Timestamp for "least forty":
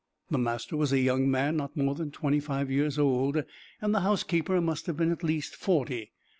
5.23-6.11